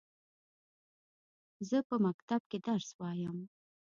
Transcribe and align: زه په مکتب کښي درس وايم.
زه 1.69 1.77
په 1.87 1.95
مکتب 2.05 2.41
کښي 2.51 2.59
درس 2.67 2.89
وايم. 2.99 3.37